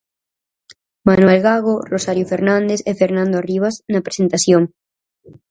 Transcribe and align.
Manuel 1.05 1.39
Gago, 1.45 1.75
Rosario 1.93 2.25
Fernández 2.31 2.79
e 2.89 2.93
Fernando 3.01 3.35
Arribas, 3.37 3.75
na 3.93 4.05
presentación. 4.07 4.63